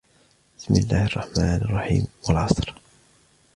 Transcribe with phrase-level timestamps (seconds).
[0.57, 2.73] بِسْمِ اللَّهِ الرَّحْمَنِ الرَّحِيمِ وَالْعَصْرِ